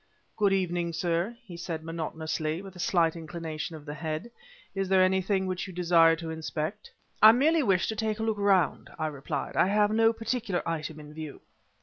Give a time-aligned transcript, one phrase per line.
[0.35, 4.31] "Good evening, sir," he said monotonously, with a slight inclination of the head;
[4.73, 6.89] "is there anything which you desire to inspect?"
[7.21, 9.55] "I merely wish to take a look around," I replied.
[9.55, 11.41] "I have no particular item in view."